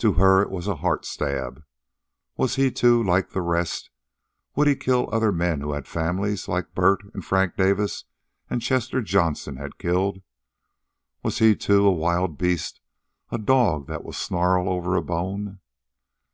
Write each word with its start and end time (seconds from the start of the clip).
To 0.00 0.12
her 0.20 0.42
it 0.42 0.50
was 0.50 0.68
a 0.68 0.76
heart 0.76 1.06
stab. 1.06 1.62
Was 2.36 2.56
he, 2.56 2.70
too, 2.70 3.02
like 3.02 3.30
the 3.30 3.40
rest? 3.40 3.88
Would 4.54 4.66
he 4.68 4.76
kill 4.76 5.08
other 5.10 5.32
men 5.32 5.62
who 5.62 5.72
had 5.72 5.88
families, 5.88 6.46
like 6.46 6.74
Bert, 6.74 7.02
and 7.14 7.24
Frank 7.24 7.56
Davis, 7.56 8.04
and 8.50 8.60
Chester 8.60 9.00
Johnson 9.00 9.56
had 9.56 9.78
killed? 9.78 10.20
Was 11.22 11.38
he, 11.38 11.56
too, 11.56 11.86
a 11.86 11.90
wild 11.90 12.36
beast, 12.36 12.82
a 13.30 13.38
dog 13.38 13.86
that 13.86 14.04
would 14.04 14.14
snarl 14.16 14.68
over 14.68 14.94
a 14.94 15.00
bone? 15.02 15.60